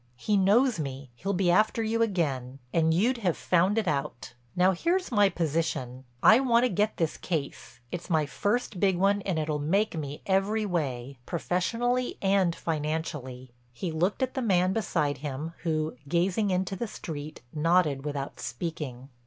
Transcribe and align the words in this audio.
He 0.17 0.35
knows 0.35 0.79
me, 0.79 1.11
he'll 1.13 1.31
be 1.31 1.51
after 1.51 1.83
you 1.83 2.01
again, 2.01 2.57
and 2.73 2.91
you'd 2.91 3.19
have 3.19 3.37
found 3.37 3.77
it 3.77 3.87
out. 3.87 4.33
Now, 4.55 4.71
here's 4.71 5.11
my 5.11 5.29
position: 5.29 6.05
I 6.23 6.39
want 6.39 6.65
to 6.65 6.69
get 6.69 6.97
this 6.97 7.17
case; 7.17 7.79
it's 7.91 8.09
my 8.09 8.25
first 8.25 8.79
big 8.79 8.97
one 8.97 9.21
and 9.27 9.37
it'll 9.37 9.59
make 9.59 9.95
me 9.95 10.23
every 10.25 10.65
way—professionally 10.65 12.17
and 12.19 12.55
financially." 12.55 13.51
He 13.73 13.91
looked 13.91 14.23
at 14.23 14.33
the 14.33 14.41
man 14.41 14.73
beside 14.73 15.19
him 15.19 15.53
who, 15.61 15.95
gazing 16.07 16.49
into 16.49 16.75
the 16.75 16.87
street, 16.87 17.43
nodded 17.53 18.03
without 18.03 18.39
speaking. 18.39 19.09